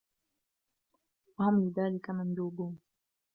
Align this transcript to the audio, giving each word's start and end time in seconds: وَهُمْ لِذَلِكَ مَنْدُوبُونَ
وَهُمْ 1.39 1.65
لِذَلِكَ 1.67 2.09
مَنْدُوبُونَ 2.11 2.79